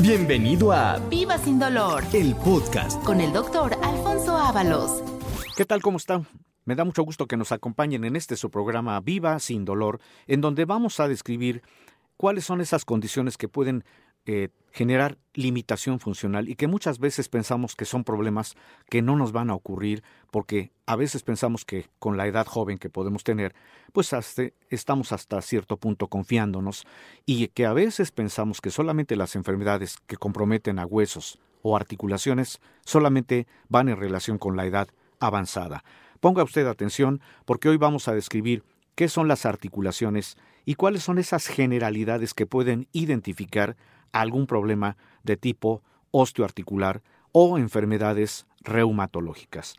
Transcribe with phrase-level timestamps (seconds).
[0.00, 3.02] Bienvenido a Viva sin dolor el podcast.
[3.04, 5.02] con el doctor Alfonso Ábalos.
[5.56, 5.80] ¿Qué tal?
[5.82, 6.26] ¿Cómo están?
[6.64, 10.40] Me da mucho gusto que nos acompañen en este su programa Viva sin dolor, en
[10.40, 11.62] donde vamos a describir
[12.16, 13.84] cuáles son esas condiciones que pueden
[14.26, 18.54] eh, generar limitación funcional y que muchas veces pensamos que son problemas
[18.88, 22.78] que no nos van a ocurrir porque a veces pensamos que con la edad joven
[22.78, 23.54] que podemos tener,
[23.92, 26.84] pues hasta- estamos hasta cierto punto confiándonos
[27.26, 32.60] y que a veces pensamos que solamente las enfermedades que comprometen a huesos o articulaciones
[32.84, 34.88] solamente van en relación con la edad
[35.20, 35.84] avanzada.
[36.20, 38.64] Ponga usted atención porque hoy vamos a describir
[38.94, 43.76] qué son las articulaciones y cuáles son esas generalidades que pueden identificar
[44.12, 49.76] algún problema de tipo osteoarticular o enfermedades reumatológicas.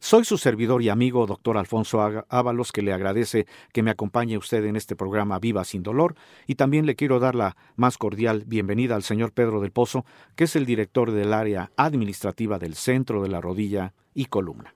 [0.00, 4.64] Soy su servidor y amigo, doctor Alfonso Ábalos, que le agradece que me acompañe usted
[4.64, 8.96] en este programa Viva sin Dolor, y también le quiero dar la más cordial bienvenida
[8.96, 13.28] al señor Pedro del Pozo, que es el director del área administrativa del Centro de
[13.28, 14.74] la Rodilla y Columna.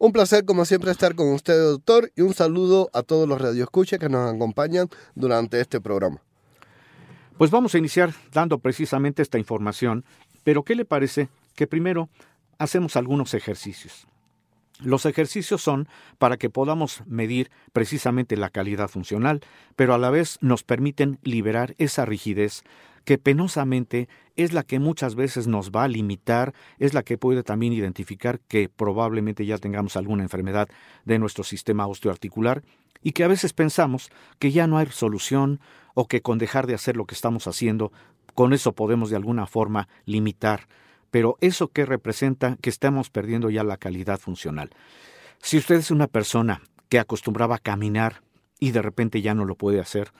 [0.00, 3.98] Un placer, como siempre, estar con usted, doctor, y un saludo a todos los radioescuchas
[3.98, 6.22] que nos acompañan durante este programa.
[7.36, 10.04] Pues vamos a iniciar dando precisamente esta información,
[10.44, 12.08] pero ¿qué le parece que primero
[12.58, 14.06] hacemos algunos ejercicios?
[14.80, 19.40] Los ejercicios son para que podamos medir precisamente la calidad funcional,
[19.74, 22.62] pero a la vez nos permiten liberar esa rigidez
[23.04, 27.42] que penosamente es la que muchas veces nos va a limitar, es la que puede
[27.42, 30.68] también identificar que probablemente ya tengamos alguna enfermedad
[31.06, 32.62] de nuestro sistema osteoarticular
[33.02, 35.58] y que a veces pensamos que ya no hay solución
[35.94, 37.92] o que con dejar de hacer lo que estamos haciendo,
[38.34, 40.68] con eso podemos de alguna forma limitar.
[41.10, 44.70] Pero eso que representa que estamos perdiendo ya la calidad funcional.
[45.40, 48.22] Si usted es una persona que acostumbraba a caminar
[48.58, 50.12] y de repente ya no lo puede hacer,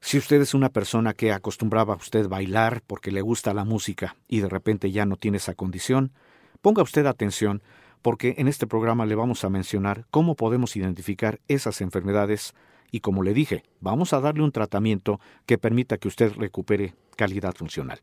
[0.00, 4.16] si usted es una persona que acostumbraba a usted bailar porque le gusta la música
[4.28, 6.12] y de repente ya no tiene esa condición,
[6.60, 7.62] ponga usted atención
[8.02, 12.54] porque en este programa le vamos a mencionar cómo podemos identificar esas enfermedades
[12.90, 17.54] y como le dije, vamos a darle un tratamiento que permita que usted recupere calidad
[17.54, 18.00] funcional.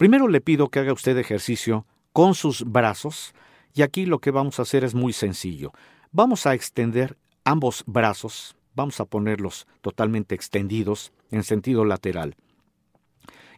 [0.00, 1.84] Primero le pido que haga usted ejercicio
[2.14, 3.34] con sus brazos
[3.74, 5.72] y aquí lo que vamos a hacer es muy sencillo.
[6.10, 12.34] Vamos a extender ambos brazos, vamos a ponerlos totalmente extendidos en sentido lateral.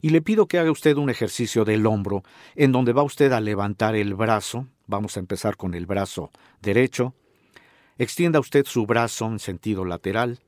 [0.00, 2.25] Y le pido que haga usted un ejercicio del hombro
[2.56, 7.14] en donde va usted a levantar el brazo, vamos a empezar con el brazo derecho,
[7.98, 10.41] extienda usted su brazo en sentido lateral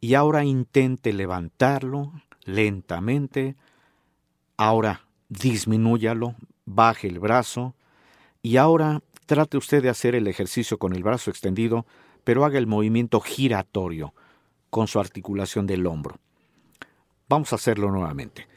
[0.00, 2.12] y ahora intente levantarlo
[2.44, 3.56] lentamente,
[4.56, 7.74] ahora disminúyalo, baje el brazo
[8.42, 11.86] y ahora trate usted de hacer el ejercicio con el brazo extendido,
[12.24, 14.14] pero haga el movimiento giratorio
[14.70, 16.18] con su articulación del hombro.
[17.28, 18.48] Vamos a hacerlo nuevamente.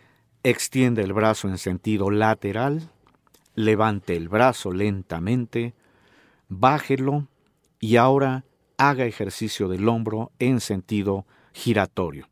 [0.44, 2.90] Extiende el brazo en sentido lateral,
[3.56, 5.74] levante el brazo lentamente,
[6.50, 7.28] bájelo
[7.80, 8.46] y ahora
[8.78, 12.28] haga ejercicio del hombro en sentido giratorio.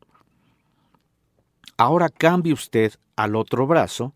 [1.76, 4.14] Ahora cambie usted al otro brazo,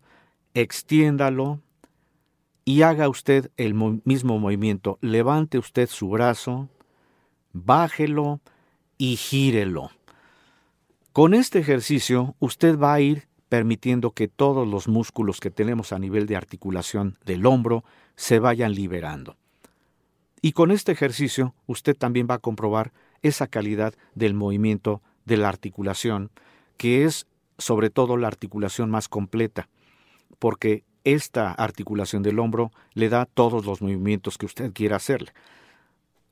[0.53, 1.59] extiéndalo
[2.65, 4.97] y haga usted el mo- mismo movimiento.
[5.01, 6.69] Levante usted su brazo,
[7.53, 8.39] bájelo
[8.97, 9.91] y gírelo.
[11.13, 15.99] Con este ejercicio usted va a ir permitiendo que todos los músculos que tenemos a
[15.99, 17.83] nivel de articulación del hombro
[18.15, 19.35] se vayan liberando.
[20.41, 25.49] Y con este ejercicio usted también va a comprobar esa calidad del movimiento de la
[25.49, 26.31] articulación,
[26.77, 29.67] que es sobre todo la articulación más completa,
[30.41, 35.33] porque esta articulación del hombro le da todos los movimientos que usted quiera hacerle.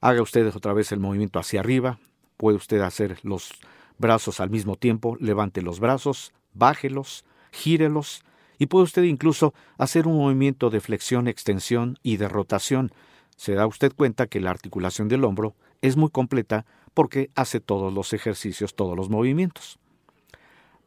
[0.01, 1.99] Haga usted otra vez el movimiento hacia arriba,
[2.35, 3.51] puede usted hacer los
[3.99, 8.23] brazos al mismo tiempo, levante los brazos, bájelos, gírelos
[8.57, 12.91] y puede usted incluso hacer un movimiento de flexión, extensión y de rotación.
[13.37, 15.53] Se da usted cuenta que la articulación del hombro
[15.83, 16.65] es muy completa
[16.95, 19.77] porque hace todos los ejercicios, todos los movimientos.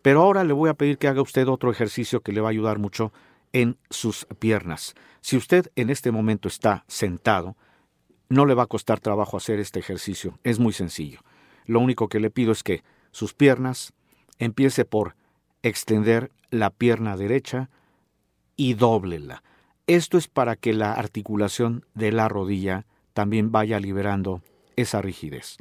[0.03, 2.51] Pero ahora le voy a pedir que haga usted otro ejercicio que le va a
[2.51, 3.13] ayudar mucho
[3.53, 4.95] en sus piernas.
[5.21, 7.57] Si usted en este momento está sentado,
[8.29, 11.21] no le va a costar trabajo hacer este ejercicio, es muy sencillo.
[11.67, 13.93] Lo único que le pido es que sus piernas
[14.39, 15.15] empiece por
[15.63, 17.71] extender la pierna derecha
[18.57, 19.43] y dóblela.
[19.87, 24.43] Esto es para que la articulación de la rodilla también vaya liberando
[24.77, 25.59] esa rigidez.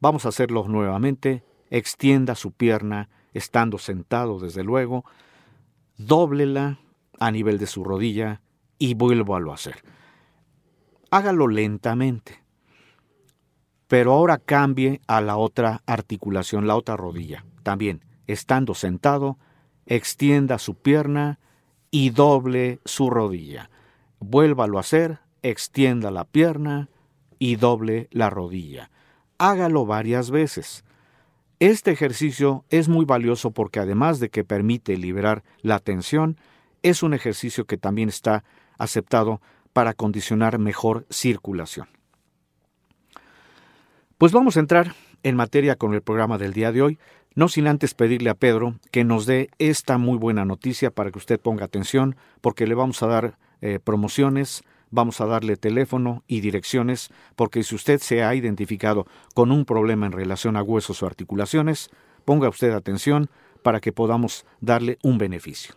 [0.00, 1.42] Vamos a hacerlo nuevamente.
[1.70, 3.08] Extienda su pierna
[3.38, 5.04] estando sentado, desde luego.
[5.96, 6.78] Dóblela
[7.18, 8.40] a nivel de su rodilla
[8.78, 9.82] y vuélvalo a hacer.
[11.10, 12.42] Hágalo lentamente.
[13.88, 17.44] Pero ahora cambie a la otra articulación, la otra rodilla.
[17.62, 19.38] También, estando sentado,
[19.86, 21.38] extienda su pierna
[21.90, 23.70] y doble su rodilla.
[24.20, 26.90] Vuélvalo a hacer, extienda la pierna
[27.38, 28.90] y doble la rodilla.
[29.38, 30.84] Hágalo varias veces.
[31.60, 36.36] Este ejercicio es muy valioso porque además de que permite liberar la tensión,
[36.82, 38.44] es un ejercicio que también está
[38.78, 39.40] aceptado
[39.72, 41.88] para condicionar mejor circulación.
[44.18, 44.94] Pues vamos a entrar
[45.24, 46.98] en materia con el programa del día de hoy,
[47.34, 51.18] no sin antes pedirle a Pedro que nos dé esta muy buena noticia para que
[51.18, 56.40] usted ponga atención, porque le vamos a dar eh, promociones, vamos a darle teléfono y
[56.40, 61.06] direcciones, porque si usted se ha identificado con un problema en relación a huesos o
[61.06, 61.90] articulaciones,
[62.24, 63.30] ponga usted atención
[63.62, 65.74] para que podamos darle un beneficio.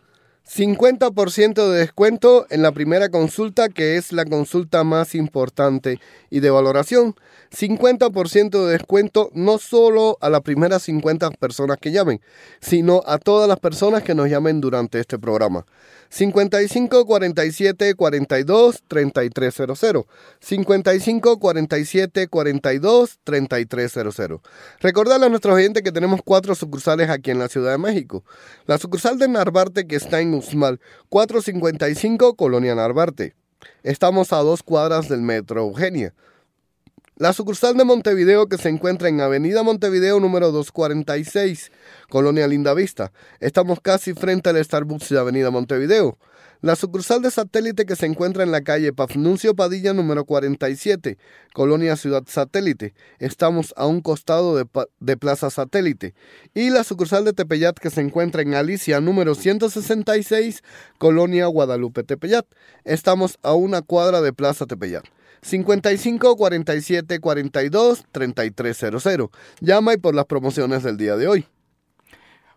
[0.48, 6.00] 50% de descuento en la primera consulta, que es la consulta más importante
[6.30, 7.16] y de valoración.
[7.52, 12.22] 50% de descuento no solo a las primeras 50 personas que llamen,
[12.60, 15.66] sino a todas las personas que nos llamen durante este programa.
[16.12, 20.06] 55 47 42 3300.
[20.42, 24.42] 55 47 42 3300.
[24.81, 28.25] Recordarle a nuestros oyentes que tenemos cuatro sucursales aquí en la Ciudad de México.
[28.66, 33.34] La sucursal de Narvarte que está en Usmal, 455 Colonia Narvarte.
[33.81, 36.14] Estamos a dos cuadras del Metro Eugenia.
[37.21, 41.71] La sucursal de Montevideo que se encuentra en Avenida Montevideo número 246,
[42.09, 43.12] Colonia Lindavista.
[43.39, 46.18] Estamos casi frente al Starbucks de Avenida Montevideo.
[46.62, 51.19] La sucursal de satélite que se encuentra en la calle Pafnuncio Padilla número 47,
[51.53, 52.95] Colonia Ciudad Satélite.
[53.19, 54.65] Estamos a un costado de,
[55.00, 56.15] de, Plaza Satélite.
[56.56, 60.63] Y la sucursal de Tepeyat que se encuentra en Alicia número 166,
[60.97, 62.47] Colonia Guadalupe Tepeyat.
[62.83, 65.03] Estamos a una cuadra de Plaza Tepeyat.
[65.42, 69.30] 55 47 42 3300.
[69.60, 71.46] Llama y por las promociones del día de hoy.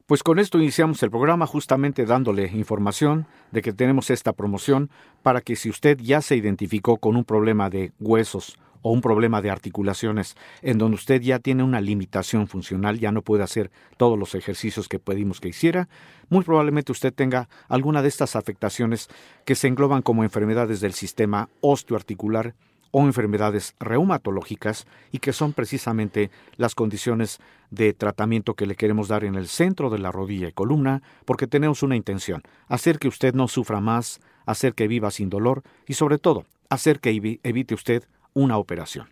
[0.07, 4.91] Pues con esto iniciamos el programa justamente dándole información de que tenemos esta promoción
[5.23, 9.41] para que si usted ya se identificó con un problema de huesos o un problema
[9.41, 14.19] de articulaciones en donde usted ya tiene una limitación funcional, ya no puede hacer todos
[14.19, 15.89] los ejercicios que pedimos que hiciera,
[16.29, 19.09] muy probablemente usted tenga alguna de estas afectaciones
[19.47, 22.55] que se engloban como enfermedades del sistema osteoarticular,
[22.97, 29.25] o enfermedades reumatológicas y que son precisamente las condiciones de tratamiento que le queremos dar
[29.25, 33.35] en el centro de la rodilla y columna porque tenemos una intención, hacer que usted
[33.35, 38.05] no sufra más, hacer que viva sin dolor y sobre todo hacer que evite usted
[38.33, 39.09] una operación.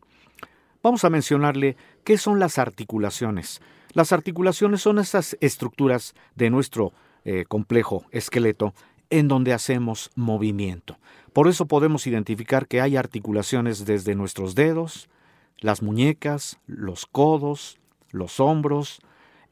[0.81, 3.61] Vamos a mencionarle qué son las articulaciones.
[3.95, 6.93] Las articulaciones son esas estructuras de nuestro
[7.25, 8.75] eh, complejo esqueleto
[9.13, 10.99] en donde hacemos movimiento.
[11.35, 15.11] Por eso podemos identificar que hay articulaciones desde nuestros dedos,
[15.59, 17.79] las muñecas, los codos,
[18.11, 19.01] los hombros,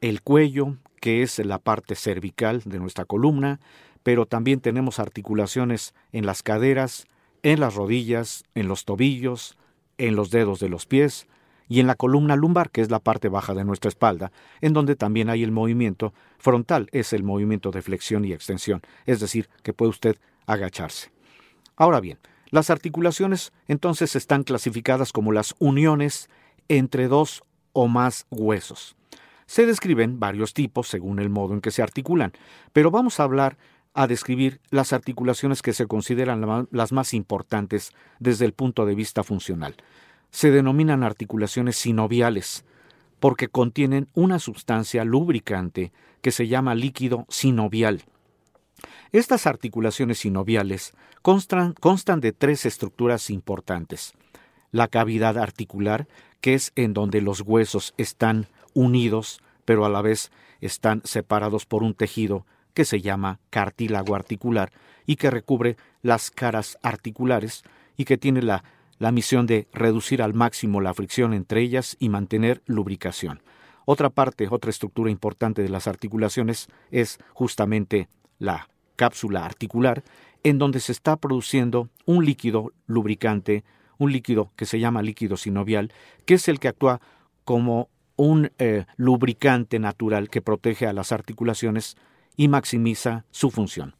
[0.01, 3.59] el cuello, que es la parte cervical de nuestra columna,
[4.01, 7.05] pero también tenemos articulaciones en las caderas,
[7.43, 9.57] en las rodillas, en los tobillos,
[9.99, 11.27] en los dedos de los pies
[11.71, 14.97] y en la columna lumbar, que es la parte baja de nuestra espalda, en donde
[14.97, 19.71] también hay el movimiento frontal, es el movimiento de flexión y extensión, es decir, que
[19.71, 21.13] puede usted agacharse.
[21.77, 22.19] Ahora bien,
[22.49, 26.29] las articulaciones entonces están clasificadas como las uniones
[26.67, 27.41] entre dos
[27.71, 28.97] o más huesos.
[29.45, 32.33] Se describen varios tipos según el modo en que se articulan,
[32.73, 33.57] pero vamos a hablar
[33.93, 39.23] a describir las articulaciones que se consideran las más importantes desde el punto de vista
[39.23, 39.77] funcional.
[40.31, 42.65] Se denominan articulaciones sinoviales,
[43.19, 48.03] porque contienen una sustancia lubricante que se llama líquido sinovial.
[49.11, 54.13] Estas articulaciones sinoviales constan, constan de tres estructuras importantes.
[54.71, 56.07] La cavidad articular,
[56.39, 61.83] que es en donde los huesos están unidos, pero a la vez están separados por
[61.83, 64.71] un tejido que se llama cartílago articular
[65.05, 67.63] y que recubre las caras articulares
[67.97, 68.63] y que tiene la,
[69.01, 73.41] la misión de reducir al máximo la fricción entre ellas y mantener lubricación.
[73.83, 80.03] Otra parte, otra estructura importante de las articulaciones es justamente la cápsula articular,
[80.43, 83.63] en donde se está produciendo un líquido lubricante,
[83.97, 85.91] un líquido que se llama líquido sinovial,
[86.27, 87.01] que es el que actúa
[87.43, 91.97] como un eh, lubricante natural que protege a las articulaciones
[92.37, 93.95] y maximiza su función.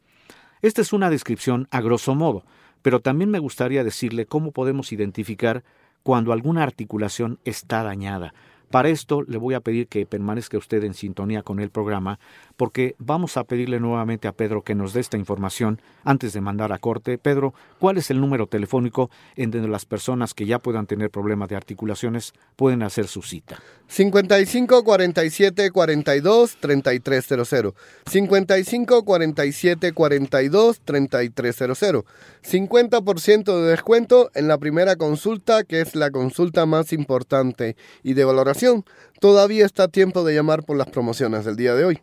[0.61, 2.45] Esta es una descripción a grosso modo,
[2.81, 5.63] pero también me gustaría decirle cómo podemos identificar
[6.03, 8.33] cuando alguna articulación está dañada,
[8.71, 12.19] Para esto le voy a pedir que permanezca usted en sintonía con el programa
[12.55, 16.71] porque vamos a pedirle nuevamente a Pedro que nos dé esta información antes de mandar
[16.71, 17.17] a corte.
[17.17, 21.49] Pedro, ¿cuál es el número telefónico en donde las personas que ya puedan tener problemas
[21.49, 23.57] de articulaciones pueden hacer su cita?
[23.87, 27.73] 55 47 42 3300.
[28.05, 32.03] 55 47 42 3300.
[32.43, 38.23] 50% de descuento en la primera consulta, que es la consulta más importante y de
[38.23, 38.60] valoración.
[39.19, 42.01] Todavía está tiempo de llamar por las promociones del día de hoy.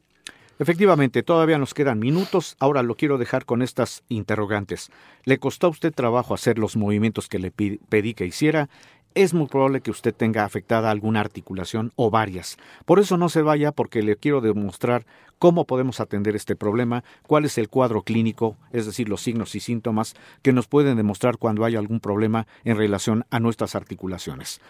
[0.59, 2.57] Efectivamente, todavía nos quedan minutos.
[2.59, 4.91] Ahora lo quiero dejar con estas interrogantes.
[5.25, 8.69] ¿Le costó a usted trabajo hacer los movimientos que le pedí que hiciera?
[9.15, 12.57] Es muy probable que usted tenga afectada alguna articulación o varias.
[12.85, 15.07] Por eso no se vaya porque le quiero demostrar
[15.39, 19.61] cómo podemos atender este problema, cuál es el cuadro clínico, es decir, los signos y
[19.61, 24.61] síntomas que nos pueden demostrar cuando hay algún problema en relación a nuestras articulaciones.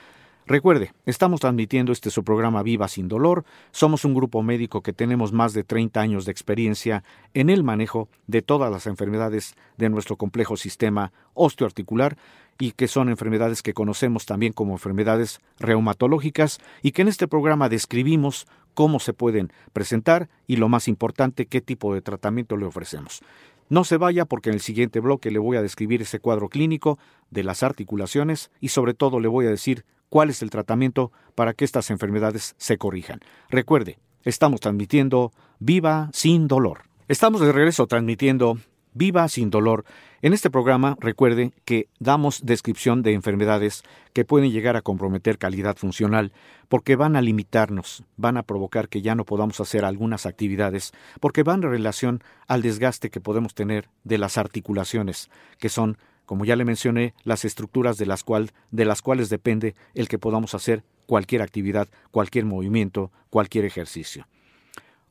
[0.48, 3.44] Recuerde, estamos transmitiendo este su programa Viva sin dolor.
[3.70, 8.08] Somos un grupo médico que tenemos más de 30 años de experiencia en el manejo
[8.28, 12.16] de todas las enfermedades de nuestro complejo sistema osteoarticular
[12.58, 17.68] y que son enfermedades que conocemos también como enfermedades reumatológicas y que en este programa
[17.68, 23.20] describimos cómo se pueden presentar y lo más importante, qué tipo de tratamiento le ofrecemos.
[23.68, 26.98] No se vaya porque en el siguiente bloque le voy a describir ese cuadro clínico
[27.30, 31.54] de las articulaciones y sobre todo le voy a decir cuál es el tratamiento para
[31.54, 33.20] que estas enfermedades se corrijan.
[33.50, 36.82] Recuerde, estamos transmitiendo Viva sin dolor.
[37.08, 38.58] Estamos de regreso transmitiendo
[38.94, 39.84] Viva sin dolor.
[40.22, 45.76] En este programa, recuerde que damos descripción de enfermedades que pueden llegar a comprometer calidad
[45.76, 46.32] funcional,
[46.68, 51.44] porque van a limitarnos, van a provocar que ya no podamos hacer algunas actividades, porque
[51.44, 56.56] van en relación al desgaste que podemos tener de las articulaciones, que son como ya
[56.56, 62.44] le mencioné, las estructuras de las, cuales depende el que podamos hacer cualquier actividad, cualquier
[62.44, 64.28] movimiento, cualquier ejercicio.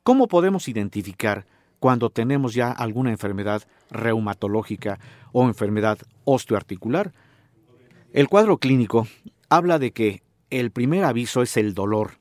[0.04, 1.44] ¿Cómo podemos identificar
[1.80, 5.00] cuando tenemos ya alguna enfermedad reumatológica
[5.32, 7.12] o enfermedad osteoarticular?
[8.12, 9.08] El cuadro clínico
[9.48, 12.12] habla de que el primer aviso es el dolor.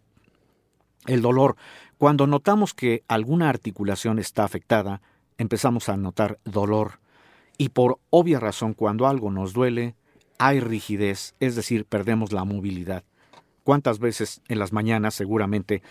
[1.05, 1.55] El dolor,
[1.99, 5.03] cuando notamos que alguna articulación está afectada,
[5.37, 6.93] empezamos a notar dolor
[7.57, 9.95] y por obvia razón, cuando algo nos duele,
[10.37, 13.03] hay rigidez, es decir, perdemos la movilidad.
[13.63, 15.81] ¿Cuántas veces en las mañanas seguramente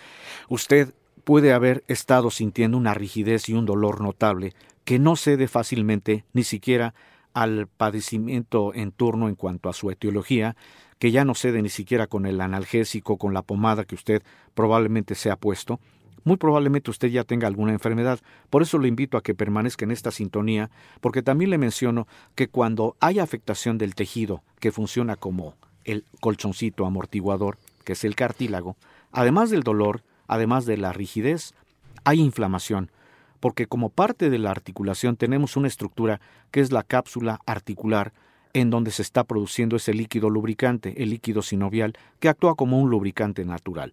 [0.49, 0.95] usted
[1.25, 4.55] puede haber estado sintiendo una rigidez y un dolor notable
[4.85, 6.95] que no cede fácilmente ni siquiera
[7.35, 10.57] al padecimiento en turno en cuanto a su etiología,
[10.99, 14.23] que ya no cede ni siquiera con el analgésico, con la pomada que usted
[14.55, 15.81] probablemente se ha puesto,
[16.27, 18.19] muy probablemente usted ya tenga alguna enfermedad.
[18.51, 22.49] Por eso le invito a que permanezca en esta sintonía, porque también le menciono que
[22.49, 25.55] cuando hay afectación del tejido que funciona como
[25.85, 28.77] el colchoncito amortiguador, que es el cartílago,
[29.13, 31.55] además del dolor, además de la rigidez,
[32.03, 32.91] hay inflamación,
[33.39, 38.13] porque como parte de la articulación tenemos una estructura que es la cápsula articular,
[38.53, 42.91] en donde se está produciendo ese líquido lubricante, el líquido sinovial, que actúa como un
[42.91, 43.93] lubricante natural.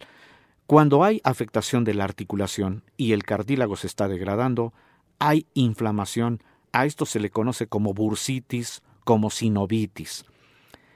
[0.65, 4.73] Cuando hay afectación de la articulación y el cartílago se está degradando,
[5.19, 6.41] hay inflamación.
[6.71, 10.25] A esto se le conoce como bursitis, como sinovitis.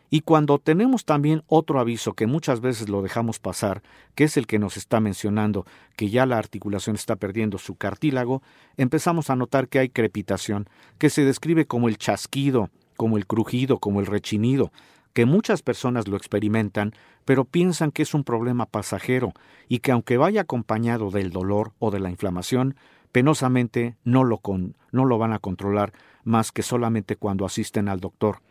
[0.10, 3.84] Y cuando tenemos también otro aviso que muchas veces lo dejamos pasar,
[4.16, 5.66] que es el que nos está mencionando
[5.98, 8.42] que ya la articulación está perdiendo su cartílago,
[8.78, 13.80] empezamos a notar que hay crepitación, que se describe como el chasquido, como el crujido,
[13.80, 14.72] como el rechinido,
[15.18, 16.94] que muchas personas lo experimentan,
[17.26, 19.34] pero piensan que es un problema pasajero
[19.68, 22.76] y que aunque vaya acompañado del dolor o de la inflamación,
[23.12, 24.40] penosamente no lo,
[24.92, 25.92] no lo van a controlar
[26.24, 28.42] más que solamente cuando asisten al doctor.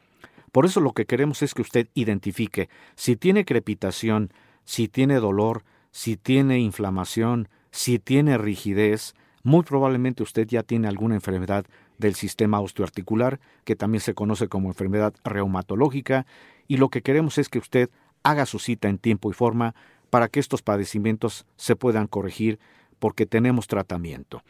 [0.50, 4.32] Por eso lo que queremos es que usted identifique si tiene crepitación,
[4.64, 11.14] si tiene dolor, si tiene inflamación, si tiene rigidez, muy probablemente usted ya tiene alguna
[11.14, 11.64] enfermedad
[11.99, 16.26] del sistema osteoarticular, que también se conoce como enfermedad reumatológica,
[16.69, 17.91] y lo que queremos es que usted
[18.23, 19.75] haga su cita en tiempo y forma
[20.11, 22.59] para que estos padecimientos se puedan corregir
[22.99, 24.43] porque tenemos tratamiento.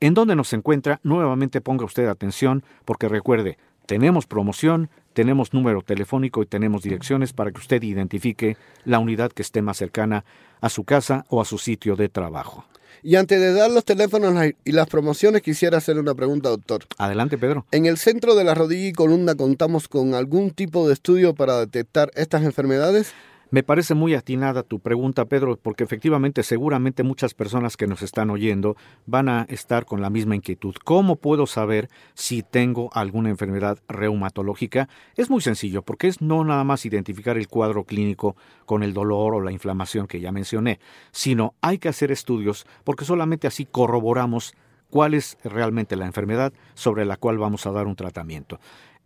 [0.00, 1.00] ¿En dónde nos encuentra?
[1.04, 7.50] Nuevamente ponga usted atención porque recuerde, tenemos promoción, tenemos número telefónico y tenemos direcciones para
[7.50, 10.24] que usted identifique la unidad que esté más cercana
[10.60, 12.64] a su casa o a su sitio de trabajo.
[13.04, 14.32] Y antes de dar los teléfonos
[14.64, 16.84] y las promociones, quisiera hacer una pregunta, doctor.
[16.98, 17.66] Adelante, Pedro.
[17.72, 21.58] ¿En el centro de la rodilla y columna contamos con algún tipo de estudio para
[21.58, 23.12] detectar estas enfermedades?
[23.52, 28.30] Me parece muy atinada tu pregunta, Pedro, porque efectivamente seguramente muchas personas que nos están
[28.30, 30.74] oyendo van a estar con la misma inquietud.
[30.82, 34.88] ¿Cómo puedo saber si tengo alguna enfermedad reumatológica?
[35.16, 39.34] Es muy sencillo, porque es no nada más identificar el cuadro clínico con el dolor
[39.34, 40.80] o la inflamación que ya mencioné,
[41.10, 44.54] sino hay que hacer estudios porque solamente así corroboramos
[44.88, 48.60] cuál es realmente la enfermedad sobre la cual vamos a dar un tratamiento.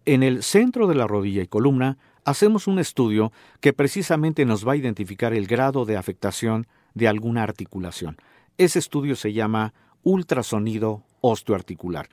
[0.04, 4.72] En el centro de la rodilla y columna hacemos un estudio que precisamente nos va
[4.72, 8.16] a identificar el grado de afectación de alguna articulación.
[8.58, 12.08] Ese estudio se llama ultrasonido osteoarticular.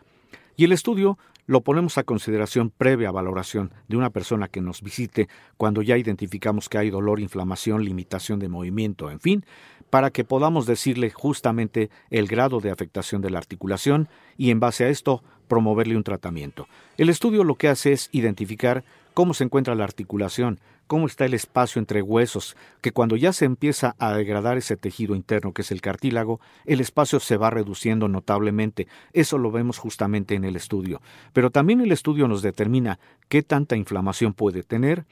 [0.56, 1.18] Y el estudio
[1.48, 5.28] lo ponemos a consideración previa valoración de una persona que nos visite
[5.58, 9.46] cuando ya identificamos que hay dolor, inflamación, limitación de movimiento, en fin,
[9.90, 14.86] para que podamos decirle justamente el grado de afectación de la articulación y en base
[14.86, 16.68] a esto promoverle un tratamiento.
[16.98, 18.84] El estudio lo que hace es identificar
[19.14, 23.46] cómo se encuentra la articulación, cómo está el espacio entre huesos, que cuando ya se
[23.46, 28.08] empieza a degradar ese tejido interno que es el cartílago, el espacio se va reduciendo
[28.08, 28.88] notablemente.
[29.14, 31.04] Eso lo vemos justamente en el estudio.
[31.34, 32.98] Pero también el estudio nos determina
[33.30, 35.06] qué tanta inflamación puede tener,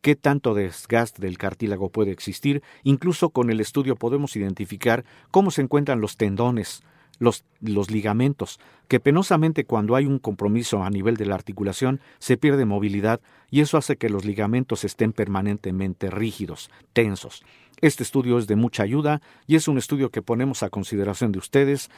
[0.00, 2.64] qué tanto desgaste del cartílago puede existir.
[2.82, 6.82] Incluso con el estudio podemos identificar cómo se encuentran los tendones,
[7.18, 7.44] los,
[7.90, 13.20] ligamentos, que penosamente cuando hay un compromiso a nivel de la articulación se pierde movilidad
[13.50, 17.44] y eso hace que los ligamentos estén permanentemente rígidos, tensos.
[17.80, 21.38] Este estudio es de mucha ayuda y es un estudio que ponemos a consideración de
[21.38, 21.90] ustedes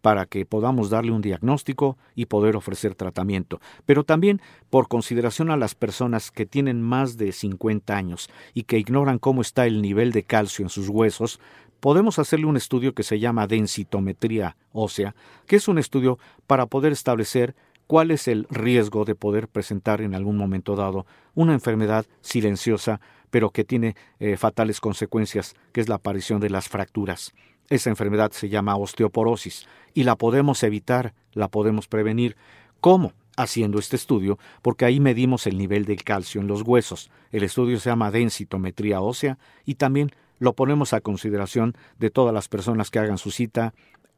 [0.00, 4.40] para que podamos darle un diagnóstico y poder ofrecer tratamiento, pero también
[4.70, 9.40] por consideración a las personas que tienen más de 50 años y que ignoran cómo
[9.40, 11.40] está el nivel de calcio en sus huesos,
[11.84, 15.14] podemos hacerle un estudio que se llama densitometría ósea,
[15.46, 17.54] que es un estudio para poder establecer
[17.86, 23.50] cuál es el riesgo de poder presentar en algún momento dado una enfermedad silenciosa, pero
[23.50, 27.34] que tiene eh, fatales consecuencias, que es la aparición de las fracturas.
[27.68, 32.34] Esa enfermedad se llama osteoporosis y la podemos evitar, la podemos prevenir.
[32.80, 33.12] ¿Cómo?
[33.36, 37.10] Haciendo este estudio, porque ahí medimos el nivel de calcio en los huesos.
[37.30, 39.36] El estudio se llama densitometría ósea
[39.66, 43.74] y también lo ponemos a consideración de todas las personas que hagan su cita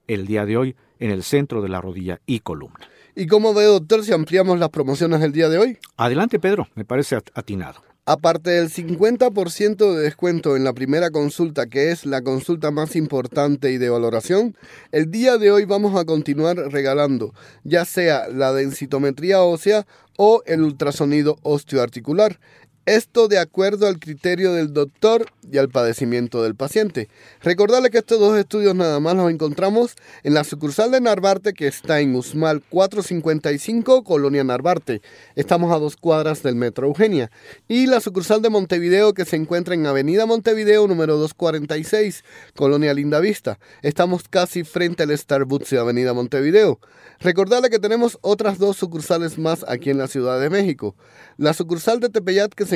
[0.06, 2.88] el día de hoy en el centro de la rodilla y columna.
[3.14, 5.78] ¿Y cómo ve, doctor, si ampliamos las promociones del día de hoy?
[5.96, 7.82] Adelante, Pedro, me parece atinado.
[8.08, 13.73] Aparte del 50% de descuento en la primera consulta, que es la consulta más importante
[13.73, 14.56] y de valoración,
[14.92, 20.62] el día de hoy vamos a continuar regalando ya sea la densitometría ósea o el
[20.62, 22.38] ultrasonido osteoarticular.
[22.87, 27.09] Esto de acuerdo al criterio del doctor y al padecimiento del paciente.
[27.42, 31.66] Recordarle que estos dos estudios nada más los encontramos en la sucursal de Narvarte que
[31.66, 35.03] está en Usmal 455, Colonia Narvarte.
[35.35, 37.33] Estamos a dos cuadras del Metro Eugenia.
[37.66, 42.22] Y la sucursal de Montevideo que se encuentra en Avenida Montevideo número 246,
[42.55, 43.59] Colonia Linda Vista.
[43.83, 46.79] Estamos casi frente al Starbucks de Avenida Montevideo.
[47.18, 50.94] Recordarle que tenemos otras dos sucursales más aquí en la Ciudad de México.
[51.37, 52.76] La sucursal de Tepeyat que se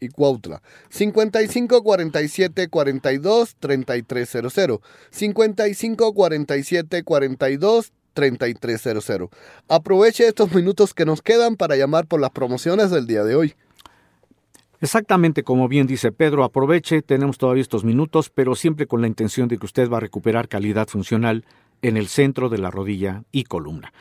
[0.00, 0.62] y Cuautla.
[0.88, 4.80] 55 47 42 3300.
[5.10, 9.30] 55 47 42 3300.
[9.68, 13.54] Aproveche estos minutos que nos quedan para llamar por las promociones del día de hoy.
[14.82, 19.46] Exactamente como bien dice Pedro, aproveche, tenemos todavía estos minutos, pero siempre con la intención
[19.46, 21.44] de que usted va a recuperar calidad funcional
[21.82, 23.92] en el centro de la rodilla y columna.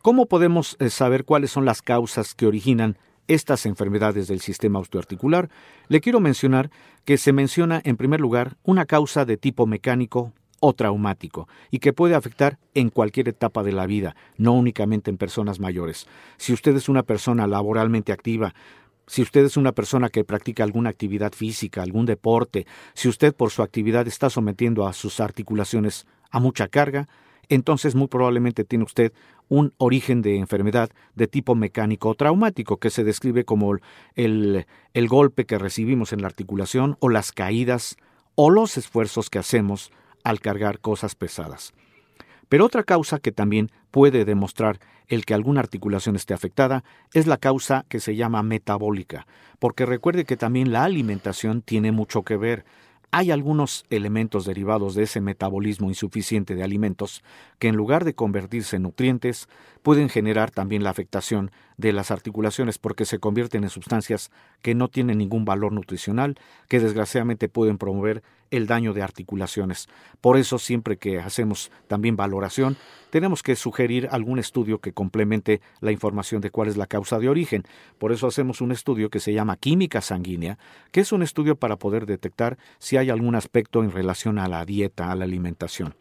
[0.00, 2.96] ¿Cómo podemos eh, saber cuáles son las causas que originan
[3.28, 5.48] estas enfermedades del sistema osteoarticular,
[5.88, 6.70] le quiero mencionar
[7.04, 11.92] que se menciona en primer lugar una causa de tipo mecánico o traumático y que
[11.92, 16.06] puede afectar en cualquier etapa de la vida, no únicamente en personas mayores.
[16.36, 18.54] Si usted es una persona laboralmente activa,
[19.06, 23.50] si usted es una persona que practica alguna actividad física, algún deporte, si usted por
[23.50, 27.08] su actividad está sometiendo a sus articulaciones a mucha carga,
[27.48, 29.12] entonces muy probablemente tiene usted
[29.48, 33.76] un origen de enfermedad de tipo mecánico o traumático, que se describe como
[34.14, 37.96] el, el golpe que recibimos en la articulación o las caídas
[38.34, 39.90] o los esfuerzos que hacemos
[40.24, 41.72] al cargar cosas pesadas.
[42.48, 47.38] Pero otra causa que también puede demostrar el que alguna articulación esté afectada es la
[47.38, 49.26] causa que se llama metabólica,
[49.58, 52.64] porque recuerde que también la alimentación tiene mucho que ver
[53.10, 57.22] hay algunos elementos derivados de ese metabolismo insuficiente de alimentos
[57.58, 59.48] que en lugar de convertirse en nutrientes,
[59.82, 64.88] pueden generar también la afectación de las articulaciones porque se convierten en sustancias que no
[64.88, 66.38] tienen ningún valor nutricional,
[66.68, 69.88] que desgraciadamente pueden promover el daño de articulaciones.
[70.20, 72.76] Por eso, siempre que hacemos también valoración,
[73.10, 77.28] tenemos que sugerir algún estudio que complemente la información de cuál es la causa de
[77.28, 77.62] origen.
[77.98, 80.58] Por eso hacemos un estudio que se llama química sanguínea,
[80.90, 84.64] que es un estudio para poder detectar si hay algún aspecto en relación a la
[84.64, 85.94] dieta, a la alimentación.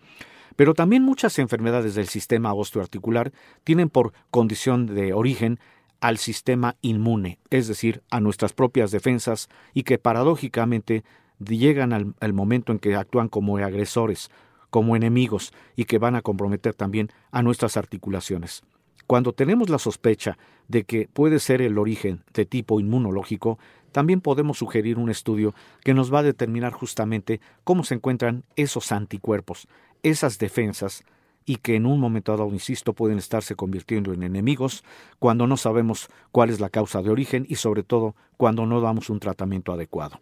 [0.58, 3.32] Pero también muchas enfermedades del sistema osteoarticular
[3.64, 5.60] tienen por condición de origen
[6.02, 11.04] al sistema inmune, es decir, a nuestras propias defensas y que paradójicamente
[11.40, 14.32] llegan al, momento en que actúan como agresores,
[14.72, 18.64] como enemigos y que van a comprometer también a nuestras articulaciones.
[19.06, 23.60] Cuando tenemos la sospecha de que puede ser el origen de tipo inmunológico,
[23.98, 28.92] también podemos sugerir un estudio que nos va a determinar justamente cómo se encuentran esos
[28.92, 29.68] anticuerpos,
[30.04, 31.04] esas defensas,
[31.48, 34.84] y que en un momento dado, insisto, pueden estarse convirtiendo en enemigos
[35.18, 39.10] cuando no sabemos cuál es la causa de origen y sobre todo cuando no damos
[39.10, 40.20] un tratamiento adecuado.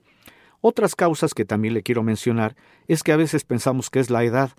[0.61, 2.55] Otras causas que también le quiero mencionar
[2.87, 4.51] es que a veces pensamos que es la edad.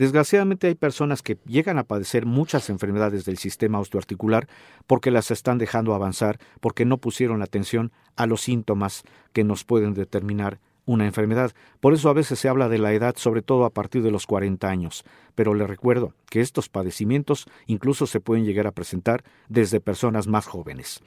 [0.00, 4.48] Desgraciadamente hay personas que llegan a padecer muchas enfermedades del sistema osteoarticular
[4.86, 9.02] porque las están dejando avanzar, porque no pusieron atención a los síntomas
[9.34, 11.52] que nos pueden determinar una enfermedad.
[11.80, 14.26] Por eso a veces se habla de la edad, sobre todo a partir de los
[14.26, 15.04] 40 años.
[15.34, 20.46] Pero le recuerdo que estos padecimientos incluso se pueden llegar a presentar desde personas más
[20.46, 21.02] jóvenes.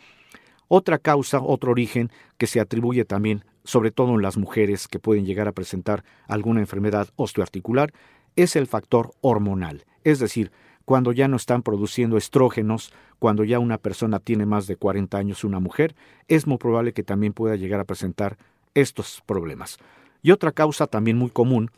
[0.68, 5.26] Otra causa, otro origen que se atribuye también, sobre todo en las mujeres que pueden
[5.26, 7.92] llegar a presentar alguna enfermedad osteoarticular,
[8.36, 10.52] es el factor hormonal, es decir,
[10.86, 15.44] cuando ya no están produciendo estrógenos, cuando ya una persona tiene más de 40 años,
[15.44, 15.96] una mujer,
[16.28, 18.38] es muy probable que también pueda llegar a presentar
[18.74, 19.78] estos problemas.
[20.22, 21.72] Y otra causa también muy común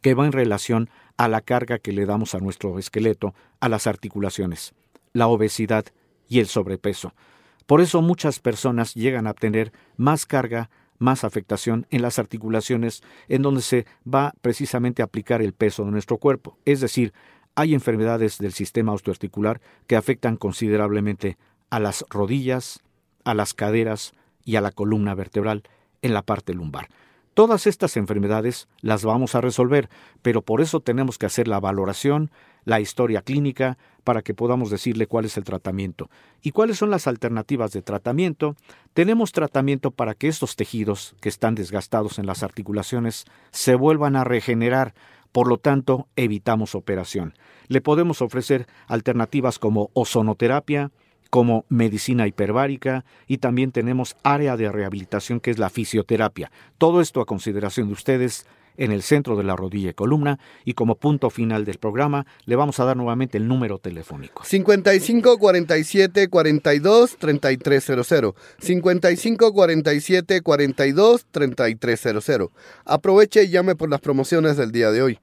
[0.00, 3.86] que va en relación a la carga que le damos a nuestro esqueleto, a las
[3.86, 4.74] articulaciones,
[5.12, 5.84] la obesidad
[6.28, 7.14] y el sobrepeso.
[7.66, 10.68] Por eso muchas personas llegan a tener más carga,
[11.02, 15.90] más afectación en las articulaciones, en donde se va precisamente a aplicar el peso de
[15.90, 16.56] nuestro cuerpo.
[16.64, 17.12] Es decir,
[17.54, 21.36] hay enfermedades del sistema osteoarticular que afectan considerablemente
[21.68, 22.80] a las rodillas,
[23.24, 25.64] a las caderas y a la columna vertebral
[26.00, 26.88] en la parte lumbar.
[27.34, 29.88] Todas estas enfermedades las vamos a resolver,
[30.20, 32.30] pero por eso tenemos que hacer la valoración,
[32.64, 36.10] la historia clínica, para que podamos decirle cuál es el tratamiento.
[36.42, 38.54] ¿Y cuáles son las alternativas de tratamiento?
[38.92, 44.24] Tenemos tratamiento para que estos tejidos que están desgastados en las articulaciones se vuelvan a
[44.24, 44.92] regenerar,
[45.30, 47.32] por lo tanto, evitamos operación.
[47.68, 50.90] Le podemos ofrecer alternativas como ozonoterapia,
[51.32, 56.52] como medicina hiperbárica y también tenemos área de rehabilitación que es la fisioterapia.
[56.76, 58.44] Todo esto a consideración de ustedes
[58.76, 62.54] en el centro de la rodilla y columna y como punto final del programa le
[62.54, 64.44] vamos a dar nuevamente el número telefónico.
[64.44, 72.50] 55 47 42 3300 55 47 42 3300
[72.84, 75.18] Aproveche y llame por las promociones del día de hoy.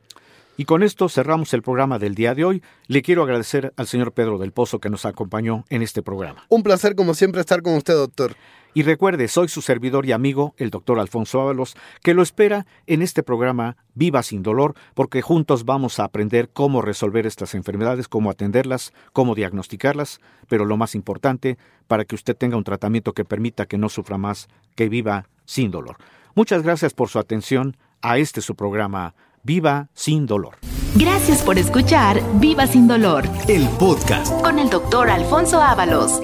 [0.60, 2.62] Y con esto cerramos el programa del día de hoy.
[2.88, 6.44] Le quiero agradecer al señor Pedro del Pozo que nos acompañó en este programa.
[6.50, 8.36] Un placer como siempre estar con usted, doctor.
[8.74, 13.02] Y recuerde, soy su servidor y amigo, el doctor Alfonso Ábalos, que lo espera en
[13.02, 18.30] este programa Viva sin dolor, porque juntos vamos a aprender cómo resolver estas enfermedades, cómo
[18.30, 20.20] atenderlas, cómo diagnosticarlas,
[20.50, 24.18] pero lo más importante, para que usted tenga un tratamiento que permita que no sufra
[24.18, 25.96] más, que viva sin dolor.
[26.36, 30.58] Muchas gracias por su atención a este su programa Viva sin dolor.
[30.96, 33.26] Gracias por escuchar Viva sin dolor.
[33.48, 34.32] El podcast.
[34.42, 36.22] Con el doctor Alfonso Ábalos.